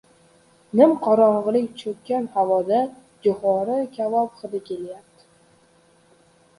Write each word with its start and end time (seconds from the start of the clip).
Nimqorong‘ilik 0.79 1.67
cho‘kkan, 1.83 2.27
havoda 2.39 2.81
jo‘xori 3.29 3.79
kabob 4.01 4.43
hidi 4.45 4.67
kelardi. 4.73 5.33